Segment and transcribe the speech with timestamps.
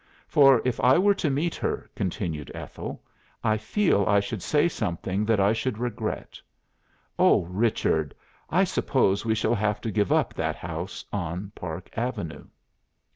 [0.25, 3.03] 'For if I were to meet her,' continued Ethel,
[3.43, 6.41] 'I feel I should say something that I should regret.
[7.19, 8.15] Oh, Richard,
[8.49, 12.45] I suppose we shall have to give up that house on Park Avenue!